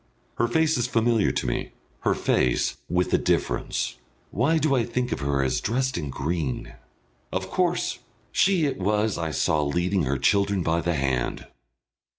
[0.39, 3.97] Her face is familiar to me, her face, with a difference.
[4.31, 6.73] Why do I think of her as dressed in green?
[7.31, 7.99] Of course!
[8.31, 11.45] she it was I saw leading her children by the hand!